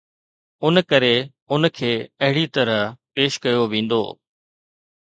[0.65, 1.15] ان ڪري
[1.51, 1.91] ان کي
[2.23, 2.81] اهڙي طرح
[3.13, 4.03] پيش ڪيو ويندو